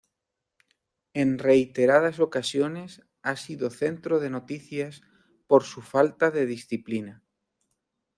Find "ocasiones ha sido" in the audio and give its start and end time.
2.19-3.69